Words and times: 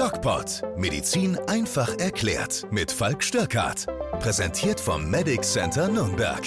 DocPod. 0.00 0.62
Medizin 0.78 1.36
einfach 1.46 1.98
erklärt. 1.98 2.66
Mit 2.70 2.90
Falk 2.90 3.22
Störkart. 3.22 3.84
Präsentiert 4.18 4.80
vom 4.80 5.10
Medic 5.10 5.44
Center 5.44 5.88
Nürnberg. 5.88 6.40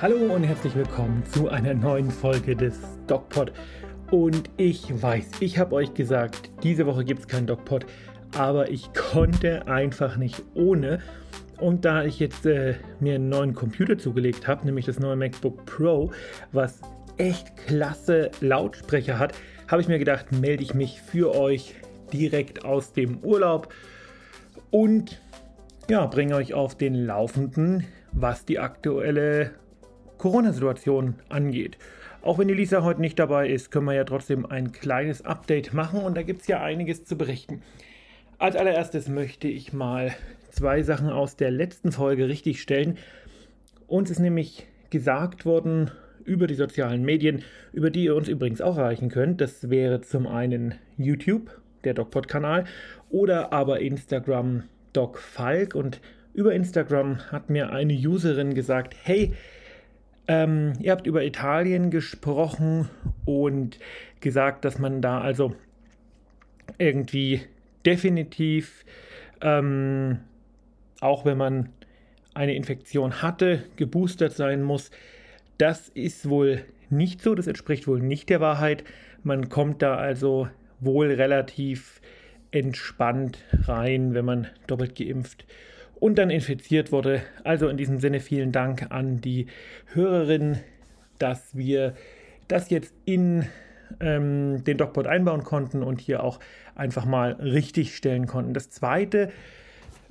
Hallo 0.00 0.32
und 0.32 0.44
herzlich 0.44 0.76
willkommen 0.76 1.24
zu 1.32 1.48
einer 1.48 1.74
neuen 1.74 2.12
Folge 2.12 2.54
des 2.54 2.76
DocPod. 3.08 3.52
Und 4.12 4.50
ich 4.56 5.02
weiß, 5.02 5.30
ich 5.40 5.58
habe 5.58 5.74
euch 5.74 5.94
gesagt, 5.94 6.52
diese 6.62 6.86
Woche 6.86 7.04
gibt 7.04 7.22
es 7.22 7.26
keinen 7.26 7.48
DocPod, 7.48 7.86
aber 8.38 8.70
ich 8.70 8.92
konnte 8.92 9.66
einfach 9.66 10.16
nicht 10.16 10.40
ohne. 10.54 11.00
Und 11.58 11.84
da 11.84 12.04
ich 12.04 12.20
jetzt 12.20 12.46
äh, 12.46 12.76
mir 13.00 13.16
einen 13.16 13.30
neuen 13.30 13.56
Computer 13.56 13.98
zugelegt 13.98 14.46
habe, 14.46 14.64
nämlich 14.64 14.86
das 14.86 15.00
neue 15.00 15.16
MacBook 15.16 15.66
Pro, 15.66 16.12
was 16.52 16.78
echt 17.16 17.56
klasse 17.56 18.30
Lautsprecher 18.40 19.18
hat, 19.18 19.34
habe 19.66 19.82
ich 19.82 19.88
mir 19.88 19.98
gedacht, 19.98 20.30
melde 20.30 20.62
ich 20.62 20.72
mich 20.72 21.00
für 21.00 21.34
euch 21.34 21.74
direkt 22.12 22.64
aus 22.64 22.92
dem 22.92 23.18
Urlaub 23.18 23.72
und 24.70 25.20
ja, 25.88 26.06
bringe 26.06 26.36
euch 26.36 26.54
auf 26.54 26.76
den 26.76 26.94
Laufenden, 26.94 27.86
was 28.12 28.44
die 28.44 28.58
aktuelle 28.58 29.52
Corona-Situation 30.18 31.14
angeht. 31.28 31.78
Auch 32.22 32.38
wenn 32.38 32.48
die 32.48 32.54
Lisa 32.54 32.82
heute 32.82 33.00
nicht 33.00 33.18
dabei 33.18 33.48
ist, 33.48 33.70
können 33.70 33.86
wir 33.86 33.94
ja 33.94 34.04
trotzdem 34.04 34.44
ein 34.44 34.72
kleines 34.72 35.24
Update 35.24 35.72
machen 35.72 36.00
und 36.00 36.16
da 36.16 36.22
gibt 36.22 36.42
es 36.42 36.46
ja 36.46 36.62
einiges 36.62 37.04
zu 37.04 37.16
berichten. 37.16 37.62
Als 38.38 38.56
allererstes 38.56 39.08
möchte 39.08 39.48
ich 39.48 39.72
mal 39.72 40.14
zwei 40.50 40.82
Sachen 40.82 41.08
aus 41.08 41.36
der 41.36 41.50
letzten 41.50 41.92
Folge 41.92 42.28
richtig 42.28 42.60
stellen. 42.60 42.98
Uns 43.86 44.10
ist 44.10 44.18
nämlich 44.18 44.66
gesagt 44.90 45.44
worden 45.46 45.90
über 46.24 46.46
die 46.46 46.54
sozialen 46.54 47.02
Medien, 47.02 47.42
über 47.72 47.90
die 47.90 48.04
ihr 48.04 48.14
uns 48.14 48.28
übrigens 48.28 48.60
auch 48.60 48.76
erreichen 48.76 49.08
könnt. 49.08 49.40
Das 49.40 49.70
wäre 49.70 50.00
zum 50.00 50.26
einen 50.26 50.74
YouTube, 50.96 51.59
der 51.84 51.94
DocPod-Kanal, 51.94 52.64
oder 53.10 53.52
aber 53.52 53.80
Instagram 53.80 54.64
DocFalk. 54.92 55.74
Und 55.74 56.00
über 56.34 56.54
Instagram 56.54 57.18
hat 57.32 57.50
mir 57.50 57.70
eine 57.70 57.94
Userin 57.94 58.54
gesagt, 58.54 58.94
hey, 59.02 59.32
ähm, 60.28 60.74
ihr 60.80 60.92
habt 60.92 61.06
über 61.06 61.24
Italien 61.24 61.90
gesprochen 61.90 62.88
und 63.24 63.78
gesagt, 64.20 64.64
dass 64.64 64.78
man 64.78 65.02
da 65.02 65.20
also 65.20 65.54
irgendwie 66.78 67.42
definitiv, 67.84 68.84
ähm, 69.40 70.20
auch 71.00 71.24
wenn 71.24 71.38
man 71.38 71.70
eine 72.34 72.54
Infektion 72.54 73.22
hatte, 73.22 73.64
geboostert 73.76 74.32
sein 74.32 74.62
muss. 74.62 74.90
Das 75.58 75.88
ist 75.88 76.28
wohl 76.28 76.64
nicht 76.90 77.22
so, 77.22 77.34
das 77.34 77.46
entspricht 77.46 77.86
wohl 77.86 78.00
nicht 78.00 78.28
der 78.28 78.40
Wahrheit. 78.40 78.84
Man 79.22 79.48
kommt 79.48 79.82
da 79.82 79.96
also 79.96 80.48
wohl 80.80 81.12
relativ 81.12 82.00
entspannt 82.50 83.38
rein, 83.64 84.14
wenn 84.14 84.24
man 84.24 84.46
doppelt 84.66 84.96
geimpft 84.96 85.44
und 86.00 86.18
dann 86.18 86.30
infiziert 86.30 86.92
wurde. 86.92 87.22
Also 87.44 87.68
in 87.68 87.76
diesem 87.76 87.98
Sinne 87.98 88.20
vielen 88.20 88.52
Dank 88.52 88.90
an 88.90 89.20
die 89.20 89.46
Hörerin, 89.92 90.58
dass 91.18 91.56
wir 91.56 91.94
das 92.48 92.70
jetzt 92.70 92.94
in 93.04 93.46
ähm, 94.00 94.64
den 94.64 94.78
DocBot 94.78 95.06
einbauen 95.06 95.44
konnten 95.44 95.82
und 95.82 96.00
hier 96.00 96.24
auch 96.24 96.40
einfach 96.74 97.04
mal 97.04 97.32
richtig 97.32 97.94
stellen 97.94 98.26
konnten. 98.26 98.54
Das 98.54 98.70
zweite 98.70 99.30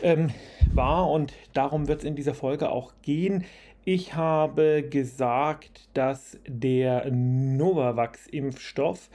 ähm, 0.02 0.30
war, 0.73 1.09
und 1.09 1.34
darum 1.53 1.88
wird 1.88 2.00
es 2.00 2.06
in 2.06 2.16
dieser 2.16 2.34
Folge 2.34 2.70
auch 2.70 2.94
gehen, 3.02 3.44
ich 3.86 4.14
habe 4.14 4.84
gesagt, 4.84 5.90
dass 5.94 6.38
der 6.45 7.09
Novavax-Impfstoff 7.09 9.09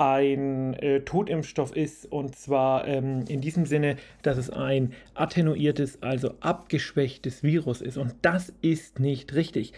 ein 0.00 0.72
äh, 0.74 1.00
Totimpfstoff 1.00 1.76
ist 1.76 2.10
und 2.10 2.34
zwar 2.34 2.88
ähm, 2.88 3.26
in 3.28 3.42
diesem 3.42 3.66
Sinne, 3.66 3.96
dass 4.22 4.38
es 4.38 4.48
ein 4.48 4.94
attenuiertes, 5.12 6.02
also 6.02 6.34
abgeschwächtes 6.40 7.42
Virus 7.42 7.82
ist 7.82 7.98
und 7.98 8.14
das 8.22 8.50
ist 8.62 8.98
nicht 8.98 9.34
richtig. 9.34 9.74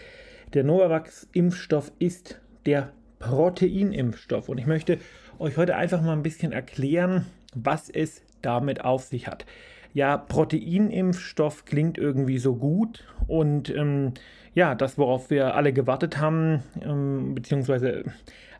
Der 0.53 0.63
Novavax-Impfstoff 0.63 1.91
ist 1.99 2.39
der 2.65 2.93
Proteinimpfstoff 3.19 4.47
und 4.47 4.59
ich 4.59 4.65
möchte 4.65 4.97
euch 5.39 5.57
heute 5.57 5.75
einfach 5.75 6.01
mal 6.01 6.13
ein 6.13 6.23
bisschen 6.23 6.53
erklären, 6.53 7.25
was 7.53 7.89
es 7.89 8.21
damit 8.41 8.85
auf 8.85 9.03
sich 9.03 9.27
hat. 9.27 9.45
Ja, 9.93 10.15
Proteinimpfstoff 10.15 11.65
klingt 11.65 11.97
irgendwie 11.97 12.37
so 12.37 12.55
gut 12.55 13.05
und 13.27 13.69
ähm, 13.69 14.13
ja, 14.53 14.73
das, 14.73 14.97
worauf 14.97 15.29
wir 15.29 15.55
alle 15.55 15.73
gewartet 15.73 16.17
haben, 16.17 16.63
ähm, 16.81 17.35
beziehungsweise 17.35 18.05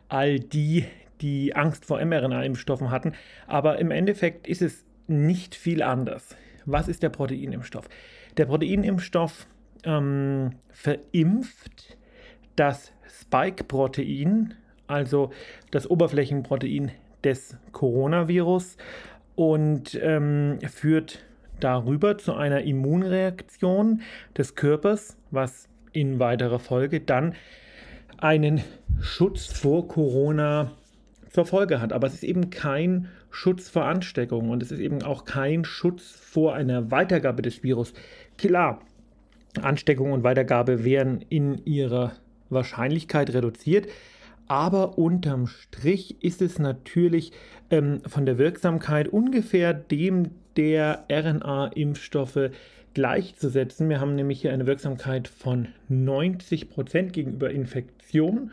all 0.08 0.38
die, 0.38 0.84
die 1.24 1.56
Angst 1.56 1.86
vor 1.86 2.04
mRNA-Impfstoffen 2.04 2.90
hatten. 2.90 3.14
Aber 3.46 3.78
im 3.78 3.90
Endeffekt 3.90 4.46
ist 4.46 4.60
es 4.60 4.84
nicht 5.06 5.54
viel 5.54 5.82
anders. 5.82 6.36
Was 6.66 6.86
ist 6.86 7.02
der 7.02 7.08
Proteinimpfstoff? 7.08 7.88
Der 8.36 8.44
Proteinimpfstoff 8.44 9.46
ähm, 9.84 10.50
verimpft 10.70 11.96
das 12.56 12.92
Spike-Protein, 13.08 14.54
also 14.86 15.30
das 15.70 15.88
Oberflächenprotein 15.90 16.92
des 17.24 17.56
Coronavirus, 17.72 18.76
und 19.34 19.98
ähm, 20.02 20.58
führt 20.66 21.24
darüber 21.58 22.18
zu 22.18 22.34
einer 22.34 22.62
Immunreaktion 22.62 24.02
des 24.36 24.56
Körpers, 24.56 25.16
was 25.30 25.68
in 25.92 26.18
weiterer 26.18 26.58
Folge 26.58 27.00
dann 27.00 27.34
einen 28.18 28.62
Schutz 29.00 29.46
vor 29.46 29.88
Corona 29.88 30.72
zur 31.34 31.46
Folge 31.46 31.80
hat. 31.80 31.92
Aber 31.92 32.06
es 32.06 32.14
ist 32.14 32.22
eben 32.22 32.50
kein 32.50 33.08
Schutz 33.30 33.68
vor 33.68 33.86
Ansteckung 33.86 34.50
und 34.50 34.62
es 34.62 34.70
ist 34.70 34.78
eben 34.78 35.02
auch 35.02 35.24
kein 35.24 35.64
Schutz 35.64 36.12
vor 36.12 36.54
einer 36.54 36.92
Weitergabe 36.92 37.42
des 37.42 37.64
Virus. 37.64 37.92
Klar, 38.38 38.80
Ansteckung 39.60 40.12
und 40.12 40.22
Weitergabe 40.22 40.84
werden 40.84 41.24
in 41.28 41.58
ihrer 41.64 42.12
Wahrscheinlichkeit 42.50 43.34
reduziert, 43.34 43.88
aber 44.46 44.96
unterm 44.96 45.48
Strich 45.48 46.22
ist 46.22 46.40
es 46.40 46.60
natürlich 46.60 47.32
ähm, 47.68 48.00
von 48.06 48.26
der 48.26 48.38
Wirksamkeit 48.38 49.08
ungefähr 49.08 49.74
dem 49.74 50.30
der 50.56 51.04
RNA-Impfstoffe 51.10 52.50
gleichzusetzen. 52.94 53.88
Wir 53.88 54.00
haben 54.00 54.14
nämlich 54.14 54.40
hier 54.40 54.52
eine 54.52 54.66
Wirksamkeit 54.66 55.26
von 55.26 55.66
90% 55.90 57.10
gegenüber 57.10 57.50
Infektion 57.50 58.52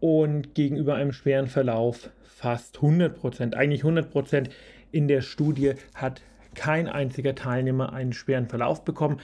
und 0.00 0.54
gegenüber 0.54 0.94
einem 0.94 1.12
schweren 1.12 1.46
Verlauf 1.46 2.10
fast 2.22 2.78
100% 2.78 3.54
Eigentlich 3.54 3.82
100% 3.82 4.48
In 4.92 5.08
der 5.08 5.20
Studie 5.20 5.74
hat 5.94 6.22
kein 6.54 6.88
einziger 6.88 7.34
Teilnehmer 7.34 7.92
einen 7.92 8.12
schweren 8.12 8.48
Verlauf 8.48 8.84
bekommen. 8.84 9.20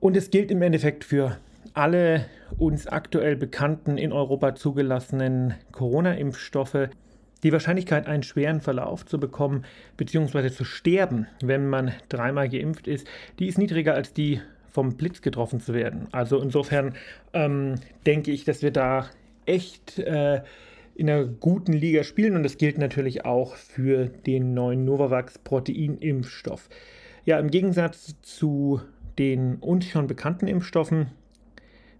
Und 0.00 0.16
es 0.16 0.30
gilt 0.30 0.50
im 0.50 0.62
Endeffekt 0.62 1.04
für 1.04 1.36
alle 1.74 2.26
uns 2.58 2.86
aktuell 2.86 3.36
bekannten 3.36 3.98
in 3.98 4.12
Europa 4.12 4.54
zugelassenen 4.54 5.54
Corona-Impfstoffe. 5.72 6.88
Die 7.42 7.52
Wahrscheinlichkeit, 7.52 8.06
einen 8.06 8.22
schweren 8.22 8.60
Verlauf 8.60 9.04
zu 9.04 9.20
bekommen 9.20 9.64
bzw. 9.96 10.50
zu 10.50 10.64
sterben, 10.64 11.26
wenn 11.42 11.68
man 11.68 11.92
dreimal 12.08 12.48
geimpft 12.48 12.88
ist, 12.88 13.06
die 13.38 13.46
ist 13.46 13.58
niedriger 13.58 13.94
als 13.94 14.12
die 14.12 14.40
vom 14.76 14.96
Blitz 14.96 15.22
getroffen 15.22 15.60
zu 15.60 15.74
werden. 15.74 16.08
Also 16.12 16.40
insofern 16.40 16.94
ähm, 17.32 17.76
denke 18.06 18.30
ich, 18.30 18.44
dass 18.44 18.62
wir 18.62 18.70
da 18.70 19.08
echt 19.46 19.98
äh, 19.98 20.42
in 20.94 21.10
einer 21.10 21.24
guten 21.24 21.72
Liga 21.72 22.04
spielen 22.04 22.36
und 22.36 22.42
das 22.42 22.58
gilt 22.58 22.78
natürlich 22.78 23.24
auch 23.24 23.54
für 23.54 24.06
den 24.06 24.54
neuen 24.54 24.84
Novavax 24.84 25.38
Proteinimpfstoff. 25.38 26.68
Ja, 27.24 27.38
im 27.38 27.50
Gegensatz 27.50 28.16
zu 28.22 28.80
den 29.18 29.56
uns 29.56 29.86
schon 29.86 30.06
bekannten 30.06 30.46
Impfstoffen 30.46 31.08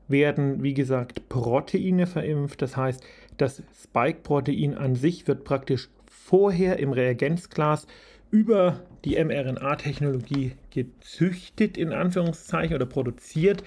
werden, 0.09 0.63
wie 0.63 0.75
gesagt, 0.75 1.29
Proteine 1.29 2.07
verimpft. 2.07 2.63
Das 2.63 2.77
heißt, 2.77 3.03
das 3.37 3.63
Spike-Protein 3.83 4.75
an 4.75 4.95
sich 4.95 5.27
wird 5.27 5.45
praktisch 5.45 5.89
vorher 6.07 6.79
im 6.79 6.93
Reagenzglas 6.93 7.87
über 8.31 8.81
die 9.05 9.23
mRNA-Technologie 9.23 10.53
gezüchtet, 10.71 11.77
in 11.77 11.93
Anführungszeichen, 11.93 12.75
oder 12.75 12.87
produziert 12.87 13.63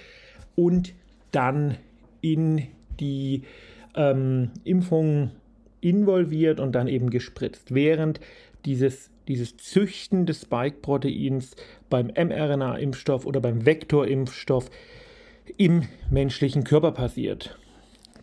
und 0.55 0.93
dann 1.31 1.77
in 2.21 2.67
die 2.99 3.43
ähm, 3.99 4.51
Impfung 4.63 5.31
involviert 5.81 6.59
und 6.59 6.73
dann 6.73 6.87
eben 6.87 7.09
gespritzt. 7.09 7.73
Während 7.73 8.19
dieses, 8.65 9.11
dieses 9.27 9.57
Züchten 9.57 10.25
des 10.25 10.41
Spike-Proteins 10.41 11.55
beim 11.89 12.07
mRNA-Impfstoff 12.07 13.25
oder 13.25 13.41
beim 13.41 13.65
Vektorimpfstoff 13.65 14.69
im 15.57 15.83
menschlichen 16.09 16.63
Körper 16.63 16.91
passiert. 16.91 17.57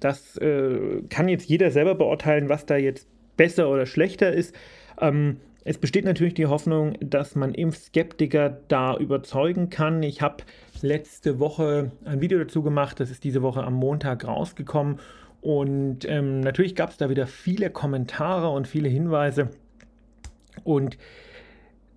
Das 0.00 0.36
äh, 0.38 1.02
kann 1.08 1.28
jetzt 1.28 1.48
jeder 1.48 1.70
selber 1.70 1.94
beurteilen, 1.94 2.48
was 2.48 2.66
da 2.66 2.76
jetzt 2.76 3.06
besser 3.36 3.68
oder 3.68 3.86
schlechter 3.86 4.32
ist. 4.32 4.54
Ähm, 5.00 5.38
es 5.64 5.78
besteht 5.78 6.04
natürlich 6.04 6.34
die 6.34 6.46
Hoffnung, 6.46 6.96
dass 7.00 7.34
man 7.34 7.52
Impfskeptiker 7.52 8.60
da 8.68 8.96
überzeugen 8.96 9.68
kann. 9.68 10.02
Ich 10.02 10.22
habe 10.22 10.44
letzte 10.80 11.40
Woche 11.40 11.90
ein 12.04 12.20
Video 12.20 12.38
dazu 12.38 12.62
gemacht, 12.62 13.00
das 13.00 13.10
ist 13.10 13.24
diese 13.24 13.42
Woche 13.42 13.64
am 13.64 13.74
Montag 13.74 14.26
rausgekommen. 14.26 15.00
Und 15.46 16.04
ähm, 16.08 16.40
natürlich 16.40 16.74
gab 16.74 16.90
es 16.90 16.96
da 16.96 17.08
wieder 17.08 17.28
viele 17.28 17.70
Kommentare 17.70 18.48
und 18.48 18.66
viele 18.66 18.88
Hinweise. 18.88 19.50
Und 20.64 20.98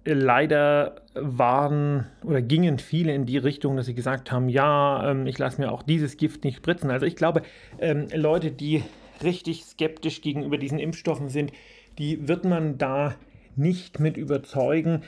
leider 0.06 1.02
waren 1.16 2.06
oder 2.24 2.44
gingen 2.44 2.78
viele 2.78 3.12
in 3.12 3.26
die 3.26 3.40
Richtung, 3.40 3.76
dass 3.76 3.88
sie 3.88 3.96
gesagt 3.96 4.32
haben, 4.32 4.50
ja, 4.50 5.10
ähm, 5.10 5.26
ich 5.26 5.40
lasse 5.40 5.60
mir 5.60 5.72
auch 5.72 5.82
dieses 5.82 6.18
Gift 6.18 6.44
nicht 6.44 6.58
spritzen. 6.58 6.92
Also 6.92 7.08
ich 7.08 7.16
glaube, 7.16 7.42
ähm, 7.80 8.06
Leute, 8.14 8.52
die 8.52 8.84
richtig 9.24 9.64
skeptisch 9.64 10.22
gegenüber 10.22 10.60
diesen 10.60 10.78
Impfstoffen 10.78 11.30
sind, 11.30 11.52
die 11.98 12.28
wird 12.28 12.46
man 12.46 12.78
da 12.78 13.16
nicht 13.56 14.00
mit 14.00 14.16
überzeugen. 14.16 15.02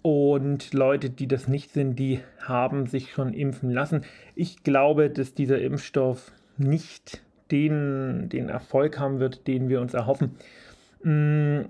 Und 0.00 0.72
Leute, 0.74 1.10
die 1.10 1.26
das 1.26 1.48
nicht 1.48 1.72
sind, 1.72 1.98
die 1.98 2.20
haben 2.40 2.86
sich 2.86 3.10
schon 3.10 3.34
impfen 3.34 3.70
lassen. 3.72 4.04
Ich 4.36 4.62
glaube, 4.62 5.10
dass 5.10 5.34
dieser 5.34 5.60
Impfstoff 5.60 6.30
nicht 6.56 7.20
den, 7.50 8.28
den 8.28 8.48
Erfolg 8.48 8.98
haben 8.98 9.20
wird, 9.20 9.46
den 9.46 9.68
wir 9.68 9.80
uns 9.80 9.94
erhoffen. 9.94 10.36
Mm, 11.02 11.62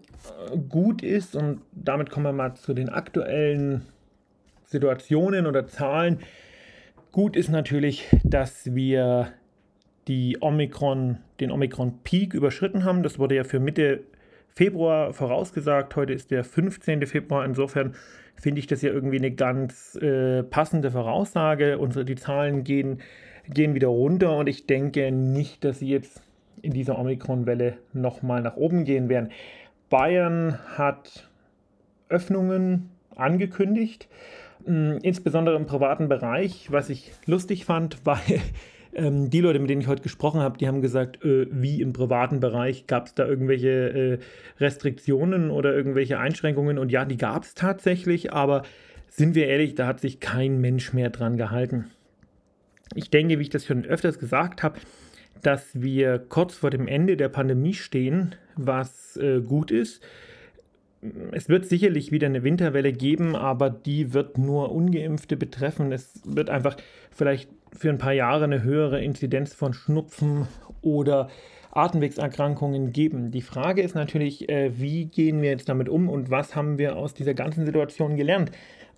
gut 0.68 1.02
ist, 1.02 1.36
und 1.36 1.60
damit 1.72 2.10
kommen 2.10 2.26
wir 2.26 2.32
mal 2.32 2.54
zu 2.54 2.74
den 2.74 2.88
aktuellen 2.88 3.82
Situationen 4.64 5.46
oder 5.46 5.66
Zahlen. 5.66 6.20
Gut 7.12 7.36
ist 7.36 7.48
natürlich, 7.48 8.08
dass 8.22 8.74
wir 8.74 9.32
die 10.08 10.38
Omikron, 10.40 11.18
den 11.40 11.50
Omikron-Peak 11.50 12.34
überschritten 12.34 12.84
haben. 12.84 13.02
Das 13.02 13.18
wurde 13.18 13.36
ja 13.36 13.44
für 13.44 13.60
Mitte 13.60 14.00
Februar 14.48 15.12
vorausgesagt. 15.12 15.94
Heute 15.96 16.12
ist 16.12 16.30
der 16.30 16.44
15. 16.44 17.06
Februar. 17.06 17.44
Insofern 17.44 17.94
finde 18.36 18.58
ich 18.58 18.66
das 18.66 18.82
ja 18.82 18.90
irgendwie 18.90 19.18
eine 19.18 19.30
ganz 19.30 19.96
äh, 19.96 20.42
passende 20.42 20.90
Voraussage. 20.90 21.78
Unsere, 21.78 22.04
die 22.04 22.16
Zahlen 22.16 22.64
gehen, 22.64 23.00
gehen 23.54 23.74
wieder 23.74 23.88
runter 23.88 24.36
und 24.36 24.48
ich 24.48 24.66
denke 24.66 25.10
nicht, 25.12 25.64
dass 25.64 25.78
sie 25.80 25.88
jetzt 25.88 26.22
in 26.62 26.72
dieser 26.72 26.98
Omikron-Welle 26.98 27.74
nochmal 27.92 28.42
nach 28.42 28.56
oben 28.56 28.84
gehen 28.84 29.08
werden. 29.08 29.30
Bayern 29.88 30.58
hat 30.76 31.28
Öffnungen 32.08 32.90
angekündigt, 33.16 34.08
hm, 34.64 34.98
insbesondere 35.02 35.56
im 35.56 35.66
privaten 35.66 36.08
Bereich, 36.08 36.70
was 36.70 36.90
ich 36.90 37.12
lustig 37.26 37.64
fand, 37.64 37.98
weil 38.04 38.40
ähm, 38.94 39.30
die 39.30 39.40
Leute, 39.40 39.58
mit 39.58 39.70
denen 39.70 39.80
ich 39.80 39.88
heute 39.88 40.02
gesprochen 40.02 40.40
habe, 40.40 40.58
die 40.58 40.68
haben 40.68 40.82
gesagt, 40.82 41.24
äh, 41.24 41.46
wie 41.50 41.80
im 41.80 41.92
privaten 41.92 42.40
Bereich 42.40 42.86
gab 42.86 43.06
es 43.06 43.14
da 43.14 43.26
irgendwelche 43.26 43.68
äh, 43.68 44.18
Restriktionen 44.58 45.50
oder 45.50 45.74
irgendwelche 45.74 46.18
Einschränkungen 46.18 46.78
und 46.78 46.90
ja, 46.90 47.04
die 47.04 47.16
gab 47.16 47.44
es 47.44 47.54
tatsächlich, 47.54 48.32
aber 48.32 48.62
sind 49.08 49.34
wir 49.34 49.48
ehrlich, 49.48 49.74
da 49.74 49.86
hat 49.86 50.00
sich 50.00 50.20
kein 50.20 50.60
Mensch 50.60 50.92
mehr 50.92 51.10
dran 51.10 51.36
gehalten. 51.36 51.90
Ich 52.94 53.10
denke, 53.10 53.38
wie 53.38 53.42
ich 53.42 53.50
das 53.50 53.66
schon 53.66 53.84
öfters 53.84 54.18
gesagt 54.18 54.62
habe, 54.62 54.80
dass 55.42 55.80
wir 55.80 56.18
kurz 56.18 56.54
vor 56.54 56.70
dem 56.70 56.88
Ende 56.88 57.16
der 57.16 57.28
Pandemie 57.28 57.74
stehen, 57.74 58.34
was 58.56 59.16
äh, 59.16 59.40
gut 59.40 59.70
ist. 59.70 60.02
Es 61.32 61.48
wird 61.48 61.64
sicherlich 61.64 62.12
wieder 62.12 62.26
eine 62.26 62.42
Winterwelle 62.42 62.92
geben, 62.92 63.34
aber 63.34 63.70
die 63.70 64.12
wird 64.12 64.36
nur 64.36 64.72
ungeimpfte 64.72 65.36
betreffen. 65.36 65.92
Es 65.92 66.20
wird 66.24 66.50
einfach 66.50 66.76
vielleicht 67.10 67.48
für 67.72 67.88
ein 67.88 67.98
paar 67.98 68.12
Jahre 68.12 68.44
eine 68.44 68.62
höhere 68.62 69.02
Inzidenz 69.02 69.54
von 69.54 69.72
Schnupfen 69.72 70.46
oder 70.82 71.28
Atemwegserkrankungen 71.72 72.92
geben. 72.92 73.30
Die 73.30 73.42
Frage 73.42 73.82
ist 73.82 73.94
natürlich, 73.94 74.48
äh, 74.48 74.78
wie 74.78 75.06
gehen 75.06 75.40
wir 75.40 75.50
jetzt 75.50 75.68
damit 75.68 75.88
um 75.88 76.08
und 76.08 76.30
was 76.30 76.56
haben 76.56 76.78
wir 76.78 76.96
aus 76.96 77.14
dieser 77.14 77.34
ganzen 77.34 77.64
Situation 77.64 78.16
gelernt? 78.16 78.50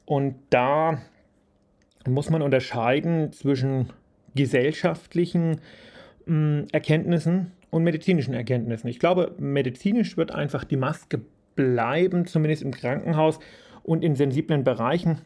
Und 0.04 0.34
da 0.50 0.98
muss 2.08 2.30
man 2.30 2.42
unterscheiden 2.42 3.32
zwischen 3.32 3.90
gesellschaftlichen 4.34 5.60
mh, 6.26 6.66
Erkenntnissen 6.72 7.52
und 7.70 7.84
medizinischen 7.84 8.34
Erkenntnissen. 8.34 8.88
Ich 8.88 8.98
glaube, 8.98 9.34
medizinisch 9.38 10.16
wird 10.16 10.32
einfach 10.32 10.64
die 10.64 10.76
Maske 10.76 11.20
bleiben, 11.54 12.26
zumindest 12.26 12.62
im 12.62 12.72
Krankenhaus 12.72 13.38
und 13.82 14.04
in 14.04 14.14
sensiblen 14.14 14.64
Bereichen. 14.64 15.20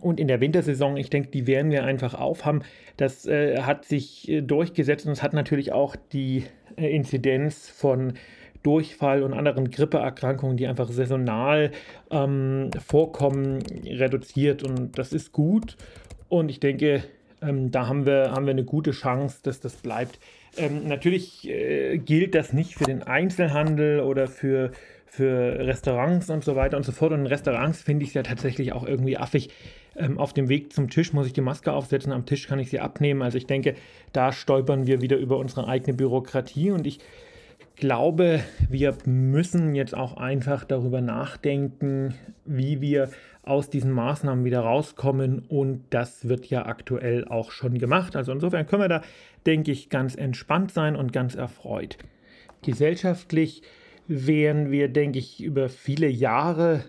Und 0.00 0.18
in 0.18 0.26
der 0.26 0.40
Wintersaison, 0.40 0.96
ich 0.96 1.08
denke, 1.08 1.30
die 1.30 1.46
werden 1.46 1.70
wir 1.70 1.84
einfach 1.84 2.14
aufhaben. 2.14 2.62
Das 2.96 3.26
äh, 3.26 3.60
hat 3.62 3.84
sich 3.84 4.28
äh, 4.28 4.40
durchgesetzt 4.42 5.06
und 5.06 5.12
es 5.12 5.22
hat 5.22 5.34
natürlich 5.34 5.72
auch 5.72 5.94
die 6.12 6.44
äh, 6.76 6.88
Inzidenz 6.88 7.68
von 7.68 8.14
Durchfall 8.64 9.22
und 9.22 9.34
anderen 9.34 9.70
Grippeerkrankungen, 9.70 10.56
die 10.56 10.66
einfach 10.66 10.90
saisonal 10.90 11.70
ähm, 12.10 12.70
vorkommen, 12.84 13.60
reduziert. 13.86 14.64
Und 14.64 14.98
das 14.98 15.12
ist 15.12 15.32
gut. 15.32 15.76
Und 16.28 16.48
ich 16.48 16.58
denke, 16.58 17.04
ähm, 17.42 17.70
da 17.70 17.86
haben 17.86 18.06
wir, 18.06 18.32
haben 18.32 18.46
wir 18.46 18.52
eine 18.52 18.64
gute 18.64 18.90
Chance, 18.90 19.38
dass 19.42 19.60
das 19.60 19.76
bleibt. 19.76 20.18
Ähm, 20.56 20.88
natürlich 20.88 21.48
äh, 21.48 21.98
gilt 21.98 22.34
das 22.34 22.52
nicht 22.52 22.74
für 22.74 22.84
den 22.84 23.02
Einzelhandel 23.02 24.00
oder 24.00 24.28
für, 24.28 24.72
für 25.06 25.58
Restaurants 25.58 26.30
und 26.30 26.42
so 26.42 26.56
weiter 26.56 26.76
und 26.76 26.84
so 26.84 26.92
fort. 26.92 27.12
Und 27.12 27.20
in 27.20 27.26
Restaurants 27.26 27.82
finde 27.82 28.04
ich 28.04 28.10
es 28.10 28.14
ja 28.14 28.22
tatsächlich 28.22 28.72
auch 28.72 28.86
irgendwie 28.86 29.18
affig. 29.18 29.50
Ähm, 29.96 30.18
auf 30.18 30.32
dem 30.32 30.48
Weg 30.48 30.72
zum 30.72 30.88
Tisch 30.88 31.12
muss 31.12 31.26
ich 31.26 31.34
die 31.34 31.40
Maske 31.40 31.72
aufsetzen, 31.72 32.12
am 32.12 32.26
Tisch 32.26 32.48
kann 32.48 32.58
ich 32.58 32.70
sie 32.70 32.80
abnehmen. 32.80 33.22
Also 33.22 33.36
ich 33.36 33.46
denke, 33.46 33.74
da 34.12 34.32
stolpern 34.32 34.86
wir 34.86 35.02
wieder 35.02 35.16
über 35.16 35.36
unsere 35.36 35.68
eigene 35.68 35.94
Bürokratie 35.94 36.70
und 36.70 36.86
ich 36.86 36.98
glaube, 37.76 38.40
wir 38.68 38.96
müssen 39.04 39.74
jetzt 39.74 39.96
auch 39.96 40.16
einfach 40.16 40.64
darüber 40.64 41.00
nachdenken, 41.00 42.14
wie 42.44 42.80
wir 42.80 43.10
aus 43.42 43.68
diesen 43.68 43.90
Maßnahmen 43.90 44.44
wieder 44.44 44.60
rauskommen 44.60 45.40
und 45.48 45.84
das 45.90 46.28
wird 46.28 46.46
ja 46.46 46.66
aktuell 46.66 47.26
auch 47.26 47.50
schon 47.50 47.78
gemacht. 47.78 48.16
Also 48.16 48.32
insofern 48.32 48.66
können 48.66 48.82
wir 48.82 48.88
da, 48.88 49.02
denke 49.44 49.70
ich, 49.70 49.90
ganz 49.90 50.14
entspannt 50.14 50.72
sein 50.72 50.96
und 50.96 51.12
ganz 51.12 51.34
erfreut. 51.34 51.98
Gesellschaftlich 52.62 53.62
werden 54.06 54.70
wir, 54.70 54.88
denke 54.88 55.18
ich, 55.18 55.42
über 55.42 55.68
viele 55.68 56.08
Jahre 56.08 56.84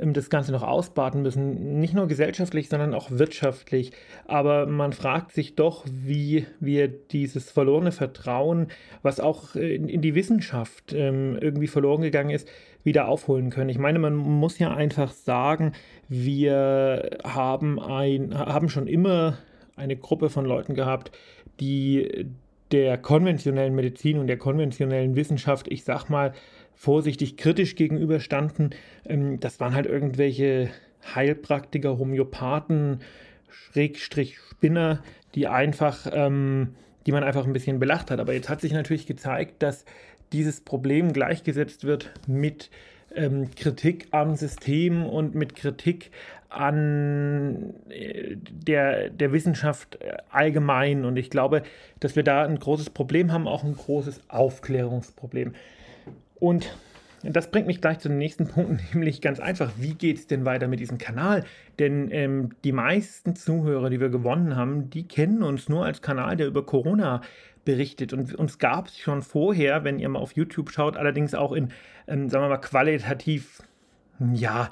das 0.00 0.30
Ganze 0.30 0.52
noch 0.52 0.62
ausbaden 0.62 1.22
müssen. 1.22 1.78
Nicht 1.78 1.94
nur 1.94 2.08
gesellschaftlich, 2.08 2.68
sondern 2.68 2.94
auch 2.94 3.10
wirtschaftlich. 3.10 3.92
Aber 4.26 4.66
man 4.66 4.92
fragt 4.92 5.32
sich 5.32 5.54
doch, 5.54 5.84
wie 5.90 6.46
wir 6.58 6.88
dieses 6.88 7.50
verlorene 7.50 7.92
Vertrauen, 7.92 8.68
was 9.02 9.20
auch 9.20 9.54
in, 9.54 10.00
die 10.00 10.14
Wissenschaft 10.14 10.92
ähm, 10.92 11.36
irgendwie 11.40 11.66
verloren 11.66 12.02
gegangen 12.02 12.30
ist, 12.30 12.48
wieder 12.82 13.08
aufholen 13.08 13.50
können. 13.50 13.68
Ich 13.68 13.78
meine, 13.78 13.98
man 13.98 14.14
muss 14.14 14.58
ja 14.58 14.74
einfach 14.74 15.12
sagen, 15.12 15.72
wir 16.08 17.18
haben, 17.22 17.78
ein, 17.78 18.36
haben 18.36 18.68
schon 18.68 18.86
immer 18.86 19.38
eine 19.76 19.96
Gruppe 19.96 20.30
von 20.30 20.44
Leuten 20.46 20.74
gehabt, 20.74 21.12
die 21.60 22.26
der 22.72 22.98
konventionellen 22.98 23.74
Medizin 23.74 24.18
und 24.18 24.28
der 24.28 24.38
konventionellen 24.38 25.16
Wissenschaft, 25.16 25.66
ich 25.68 25.84
sag 25.84 26.08
mal, 26.08 26.32
vorsichtig 26.80 27.36
kritisch 27.36 27.74
gegenüberstanden. 27.74 28.70
Ähm, 29.04 29.38
das 29.38 29.60
waren 29.60 29.74
halt 29.74 29.84
irgendwelche 29.84 30.70
Heilpraktiker, 31.14 31.98
Homöopathen, 31.98 33.00
Schrägstrich 33.50 34.38
Spinner, 34.38 35.02
die 35.34 35.46
einfach, 35.46 36.06
ähm, 36.10 36.74
die 37.04 37.12
man 37.12 37.22
einfach 37.22 37.44
ein 37.44 37.52
bisschen 37.52 37.80
belacht 37.80 38.10
hat. 38.10 38.18
Aber 38.18 38.32
jetzt 38.32 38.48
hat 38.48 38.62
sich 38.62 38.72
natürlich 38.72 39.06
gezeigt, 39.06 39.62
dass 39.62 39.84
dieses 40.32 40.62
Problem 40.62 41.12
gleichgesetzt 41.12 41.84
wird 41.84 42.12
mit 42.26 42.70
ähm, 43.14 43.50
Kritik 43.54 44.08
am 44.12 44.36
System 44.36 45.04
und 45.04 45.34
mit 45.34 45.56
Kritik 45.56 46.10
an 46.48 47.74
äh, 47.90 48.36
der, 48.36 49.10
der 49.10 49.32
Wissenschaft 49.32 49.98
allgemein. 50.30 51.04
Und 51.04 51.18
ich 51.18 51.28
glaube, 51.28 51.62
dass 51.98 52.16
wir 52.16 52.22
da 52.22 52.42
ein 52.42 52.58
großes 52.58 52.88
Problem 52.88 53.32
haben, 53.32 53.46
auch 53.46 53.64
ein 53.64 53.74
großes 53.74 54.22
Aufklärungsproblem. 54.28 55.52
Und 56.40 56.74
das 57.22 57.50
bringt 57.50 57.66
mich 57.66 57.80
gleich 57.80 57.98
zu 57.98 58.08
dem 58.08 58.18
nächsten 58.18 58.48
Punkt, 58.48 58.94
nämlich 58.94 59.20
ganz 59.20 59.38
einfach, 59.38 59.70
wie 59.78 59.94
geht 59.94 60.18
es 60.18 60.26
denn 60.26 60.44
weiter 60.44 60.66
mit 60.66 60.80
diesem 60.80 60.98
Kanal? 60.98 61.44
Denn 61.78 62.10
ähm, 62.10 62.50
die 62.64 62.72
meisten 62.72 63.36
Zuhörer, 63.36 63.90
die 63.90 64.00
wir 64.00 64.08
gewonnen 64.08 64.56
haben, 64.56 64.90
die 64.90 65.06
kennen 65.06 65.42
uns 65.42 65.68
nur 65.68 65.84
als 65.84 66.02
Kanal, 66.02 66.36
der 66.36 66.46
über 66.46 66.64
Corona 66.64 67.20
berichtet. 67.64 68.12
Und 68.12 68.34
uns 68.34 68.58
gab 68.58 68.88
es 68.88 68.98
schon 68.98 69.22
vorher, 69.22 69.84
wenn 69.84 69.98
ihr 69.98 70.08
mal 70.08 70.18
auf 70.18 70.32
YouTube 70.32 70.70
schaut, 70.70 70.96
allerdings 70.96 71.34
auch 71.34 71.52
in, 71.52 71.68
ähm, 72.08 72.28
sagen 72.28 72.44
wir 72.44 72.48
mal, 72.48 72.56
qualitativ, 72.58 73.62
ja, 74.32 74.70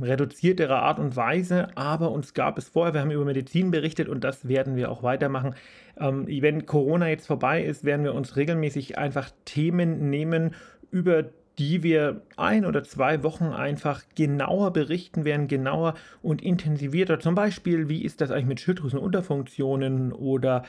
reduzierterer 0.00 0.82
Art 0.82 0.98
und 0.98 1.16
Weise, 1.16 1.68
aber 1.76 2.10
uns 2.10 2.34
gab 2.34 2.58
es 2.58 2.68
vorher, 2.68 2.94
wir 2.94 3.00
haben 3.00 3.10
über 3.10 3.24
Medizin 3.24 3.70
berichtet 3.70 4.08
und 4.08 4.24
das 4.24 4.48
werden 4.48 4.76
wir 4.76 4.90
auch 4.90 5.02
weitermachen. 5.02 5.54
Ähm, 5.98 6.26
wenn 6.26 6.66
Corona 6.66 7.08
jetzt 7.08 7.26
vorbei 7.26 7.62
ist, 7.62 7.84
werden 7.84 8.04
wir 8.04 8.14
uns 8.14 8.36
regelmäßig 8.36 8.98
einfach 8.98 9.30
Themen 9.44 10.10
nehmen, 10.10 10.54
über 10.90 11.24
die 11.58 11.82
wir 11.82 12.22
ein 12.36 12.66
oder 12.66 12.84
zwei 12.84 13.22
Wochen 13.22 13.46
einfach 13.46 14.02
genauer 14.14 14.72
berichten 14.72 15.24
werden, 15.24 15.48
genauer 15.48 15.94
und 16.22 16.42
intensivierter. 16.42 17.18
Zum 17.18 17.34
Beispiel, 17.34 17.88
wie 17.88 18.02
ist 18.02 18.20
das 18.20 18.30
eigentlich 18.30 18.46
mit 18.46 18.60
Schilddrüsenunterfunktionen 18.60 20.12
oder 20.12 20.64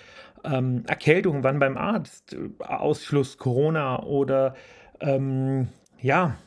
ähm, 0.45 0.83
Erkältungen, 0.87 1.43
wann 1.43 1.59
beim 1.59 1.77
Arzt, 1.77 2.37
Ausschluss 2.59 3.37
Corona 3.37 4.01
oder 4.03 4.55
ähm, 5.01 5.67
ja, 6.01 6.37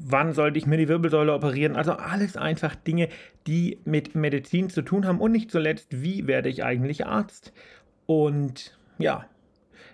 wann 0.00 0.32
sollte 0.32 0.58
ich 0.58 0.66
mir 0.66 0.76
die 0.76 0.88
Wirbelsäule 0.88 1.32
operieren. 1.32 1.76
Also 1.76 1.92
alles 1.92 2.36
einfach 2.36 2.74
Dinge, 2.74 3.08
die 3.46 3.78
mit 3.84 4.14
Medizin 4.14 4.70
zu 4.70 4.82
tun 4.82 5.06
haben 5.06 5.20
und 5.20 5.32
nicht 5.32 5.50
zuletzt, 5.50 6.02
wie 6.02 6.26
werde 6.26 6.48
ich 6.48 6.64
eigentlich 6.64 7.06
Arzt? 7.06 7.52
Und 8.06 8.76
ja, 8.98 9.26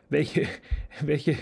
welche, 0.08 0.46
welche 1.00 1.36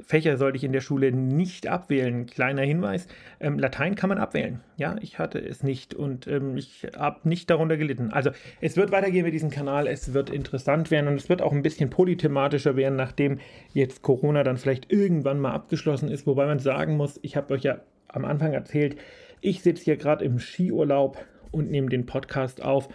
Fächer 0.00 0.36
sollte 0.36 0.56
ich 0.56 0.64
in 0.64 0.72
der 0.72 0.80
Schule 0.80 1.12
nicht 1.12 1.68
abwählen. 1.68 2.26
Kleiner 2.26 2.62
Hinweis, 2.62 3.06
ähm, 3.38 3.58
Latein 3.58 3.94
kann 3.94 4.08
man 4.08 4.18
abwählen. 4.18 4.60
Ja, 4.76 4.96
ich 5.00 5.18
hatte 5.18 5.38
es 5.38 5.62
nicht 5.62 5.94
und 5.94 6.26
ähm, 6.26 6.56
ich 6.56 6.86
habe 6.96 7.28
nicht 7.28 7.48
darunter 7.48 7.76
gelitten. 7.76 8.10
Also 8.12 8.30
es 8.60 8.76
wird 8.76 8.90
weitergehen 8.90 9.24
mit 9.24 9.34
diesem 9.34 9.50
Kanal, 9.50 9.86
es 9.86 10.12
wird 10.12 10.30
interessant 10.30 10.90
werden 10.90 11.08
und 11.08 11.14
es 11.14 11.28
wird 11.28 11.42
auch 11.42 11.52
ein 11.52 11.62
bisschen 11.62 11.90
polythematischer 11.90 12.76
werden, 12.76 12.96
nachdem 12.96 13.38
jetzt 13.72 14.02
Corona 14.02 14.42
dann 14.42 14.56
vielleicht 14.56 14.90
irgendwann 14.92 15.38
mal 15.38 15.52
abgeschlossen 15.52 16.10
ist. 16.10 16.26
Wobei 16.26 16.46
man 16.46 16.58
sagen 16.58 16.96
muss, 16.96 17.20
ich 17.22 17.36
habe 17.36 17.54
euch 17.54 17.62
ja 17.62 17.78
am 18.08 18.24
Anfang 18.24 18.52
erzählt, 18.52 18.96
ich 19.40 19.62
sitze 19.62 19.84
hier 19.84 19.96
gerade 19.96 20.24
im 20.24 20.38
Skiurlaub 20.40 21.24
und 21.52 21.70
nehme 21.70 21.88
den 21.88 22.06
Podcast 22.06 22.62
auf. 22.62 22.88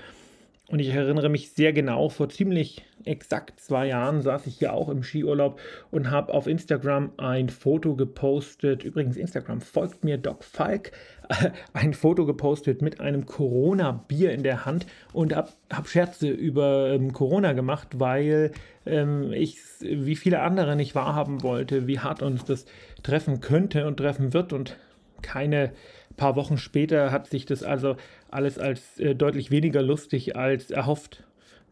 Und 0.70 0.80
ich 0.80 0.90
erinnere 0.90 1.30
mich 1.30 1.52
sehr 1.52 1.74
genau, 1.74 2.10
vor 2.10 2.30
ziemlich 2.30 2.86
exakt 3.04 3.60
zwei 3.60 3.88
Jahren 3.88 4.22
saß 4.22 4.46
ich 4.46 4.60
hier 4.60 4.74
auch 4.74 4.90
im 4.90 5.02
Skiurlaub 5.02 5.60
und 5.90 6.12
habe 6.12 6.32
auf 6.32 6.46
Instagram 6.46 7.12
ein 7.18 7.50
Foto 7.50 7.96
gepostet. 7.96 8.84
Übrigens, 8.84 9.18
Instagram 9.18 9.62
folgt 9.62 10.04
mir 10.04 10.20
Doc 10.20 10.44
Falk. 10.44 10.92
Ein 11.74 11.94
Foto 11.94 12.26
gepostet 12.26 12.82
mit 12.82 13.00
einem 13.00 13.28
Corona-Bier 13.28 14.32
in 14.32 14.42
der 14.42 14.66
Hand 14.66 14.88
und 15.14 15.36
habe 15.36 15.50
hab 15.72 15.88
Scherze 15.88 16.28
über 16.28 16.90
ähm, 16.90 17.14
Corona 17.14 17.54
gemacht, 17.54 18.00
weil 18.00 18.52
ähm, 18.88 19.32
ich 19.32 19.60
wie 19.80 20.16
viele 20.16 20.42
andere 20.42 20.76
nicht 20.76 20.96
wahrhaben 20.96 21.44
wollte, 21.44 21.86
wie 21.86 22.00
hart 22.00 22.24
uns 22.24 22.46
das 22.46 22.66
treffen 23.04 23.42
könnte 23.42 23.86
und 23.86 23.98
treffen 23.98 24.34
wird. 24.34 24.54
Und 24.54 24.78
keine 25.22 25.72
paar 26.20 26.36
Wochen 26.36 26.58
später 26.58 27.12
hat 27.12 27.28
sich 27.28 27.46
das 27.46 27.64
also 27.64 27.96
alles 28.30 28.60
als 28.60 29.00
äh, 29.00 29.16
deutlich 29.16 29.50
weniger 29.50 29.82
lustig 29.82 30.36
als 30.36 30.70
erhofft 30.70 31.24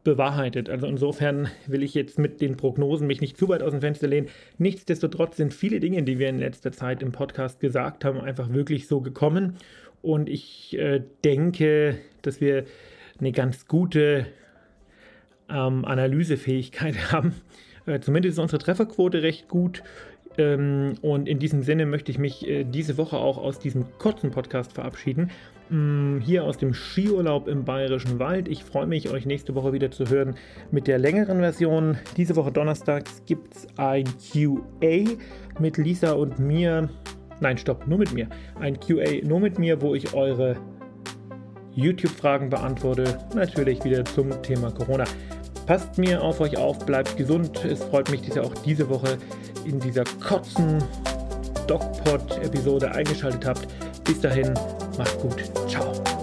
bewahrheitet. 0.04 0.70
Also 0.70 0.88
insofern 0.88 1.50
will 1.68 1.84
ich 1.84 1.94
jetzt 1.94 2.18
mit 2.18 2.39
den 2.39 2.56
Prognosen 2.56 3.08
mich 3.08 3.20
nicht 3.20 3.38
zu 3.38 3.50
weit 3.50 3.62
aus 3.62 3.72
dem 3.72 3.82
Fenster 3.82 4.08
lehnen. 4.08 4.30
Nichtsdestotrotz 4.58 5.36
sind 5.36 5.54
viele 5.54 5.82
Dinge, 5.82 6.01
die 6.04 6.18
wir 6.18 6.30
in 6.30 6.39
letzter 6.39 6.72
Zeit 6.72 7.04
im 7.04 7.12
Podcast 7.12 7.60
gesagt 7.60 8.06
haben, 8.06 8.22
einfach 8.22 8.51
wirklich 8.54 8.88
so 8.88 9.01
gekommen. 9.01 9.58
Und 10.01 10.30
ich 10.30 10.77
äh, 10.80 11.01
denke, 11.25 11.98
dass 12.22 12.39
wir 12.39 12.63
eine 13.20 13.34
ganz 13.34 13.68
gute 13.68 14.27
ähm, 15.50 15.84
Analysefähigkeit 15.84 17.12
haben. 17.12 17.36
Äh, 17.86 18.00
zumindest 18.00 18.38
ist 18.38 18.42
unsere 18.42 18.60
Trefferquote 18.62 19.24
recht 19.24 19.50
gut. 19.50 19.84
Ähm, 20.38 20.96
und 21.01 21.27
in 21.27 21.39
diesem 21.39 21.63
Sinne 21.63 21.86
möchte 21.86 22.12
ich 22.12 22.20
mich 22.20 22.48
äh, 22.48 22.63
diese 22.63 22.98
Woche 22.98 23.17
auch 23.17 23.38
aus 23.38 23.60
diesem 23.60 23.86
kurzen 23.98 24.32
Podcast 24.32 24.74
verabschieden. 24.74 25.32
Mm, 25.70 26.20
hier 26.20 26.44
aus 26.44 26.58
dem 26.58 26.74
Skiurlaub 26.74 27.48
im 27.48 27.65
Bayerischen 27.65 28.20
Wald. 28.20 28.48
Ich 28.48 28.63
freue 28.63 28.88
mich, 28.88 29.10
euch 29.10 29.25
nächste 29.25 29.56
Woche 29.56 29.74
wieder 29.74 29.91
zu 29.91 30.06
hören 30.08 30.36
mit 30.72 30.88
der 30.88 31.00
längeren 31.00 31.39
Version. 31.39 31.98
Diese 32.15 32.36
Woche 32.36 32.51
donnerstags 32.51 33.24
gibt 33.25 33.56
es 33.56 33.67
ein 33.77 34.06
QA 34.32 35.17
mit 35.60 35.77
Lisa 35.77 36.13
und 36.13 36.39
mir. 36.39 36.89
Nein, 37.39 37.58
stopp, 37.58 37.88
nur 37.88 38.00
mit 38.00 38.13
mir. 38.13 38.29
Ein 38.60 38.79
QA 38.79 39.24
nur 39.24 39.39
mit 39.39 39.60
mir, 39.60 39.82
wo 39.82 39.94
ich 39.94 40.13
eure 40.13 40.56
YouTube-Fragen 41.75 42.50
beantworte. 42.50 43.20
Natürlich 43.36 43.84
wieder 43.84 44.06
zum 44.06 44.41
Thema 44.41 44.72
Corona. 44.72 45.03
Passt 45.67 45.98
mir 45.98 46.24
auf 46.24 46.39
euch 46.39 46.58
auf, 46.58 46.86
bleibt 46.86 47.17
gesund. 47.17 47.63
Es 47.65 47.84
freut 47.84 48.10
mich, 48.10 48.22
dass 48.22 48.38
ihr 48.38 48.44
auch 48.44 48.53
diese 48.65 48.89
Woche 48.89 49.17
in 49.68 49.80
dieser 49.80 50.04
kurzen 50.26 50.84
DocPod-Episode 51.68 52.92
eingeschaltet 52.92 53.46
habt. 53.46 53.68
Bis 54.04 54.22
dahin, 54.22 54.54
macht's 54.98 55.18
gut. 55.20 55.44
Ciao. 55.68 56.17